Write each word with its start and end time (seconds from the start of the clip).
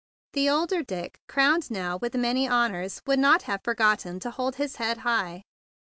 The 0.33 0.49
older 0.49 0.81
Dick, 0.81 1.19
crowned 1.27 1.69
now 1.69 1.97
with 1.97 2.15
many 2.15 2.47
honors, 2.47 3.03
would 3.05 3.19
not 3.19 3.43
have 3.43 3.61
forgotten 3.63 4.19
to 4.21 4.31
hold 4.31 4.55
his 4.55 4.77
head 4.77 4.97
high. 5.05 5.43